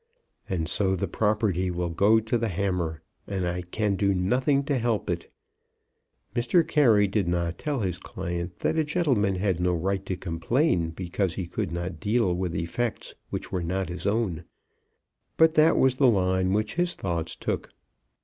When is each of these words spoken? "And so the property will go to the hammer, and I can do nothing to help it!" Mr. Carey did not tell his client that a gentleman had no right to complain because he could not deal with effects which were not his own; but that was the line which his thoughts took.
"And 0.49 0.67
so 0.67 0.95
the 0.95 1.07
property 1.07 1.69
will 1.69 1.91
go 1.91 2.19
to 2.19 2.35
the 2.39 2.47
hammer, 2.47 3.03
and 3.27 3.47
I 3.47 3.61
can 3.61 3.95
do 3.95 4.15
nothing 4.15 4.63
to 4.63 4.79
help 4.79 5.11
it!" 5.11 5.31
Mr. 6.35 6.67
Carey 6.67 7.07
did 7.07 7.27
not 7.27 7.59
tell 7.59 7.81
his 7.81 7.99
client 7.99 8.55
that 8.61 8.79
a 8.79 8.83
gentleman 8.83 9.35
had 9.35 9.59
no 9.59 9.75
right 9.75 10.03
to 10.07 10.17
complain 10.17 10.89
because 10.89 11.35
he 11.35 11.45
could 11.45 11.71
not 11.71 11.99
deal 11.99 12.33
with 12.33 12.55
effects 12.55 13.13
which 13.29 13.51
were 13.51 13.61
not 13.61 13.89
his 13.89 14.07
own; 14.07 14.43
but 15.37 15.53
that 15.53 15.77
was 15.77 15.97
the 15.97 16.07
line 16.07 16.51
which 16.51 16.73
his 16.73 16.95
thoughts 16.95 17.35
took. 17.35 17.69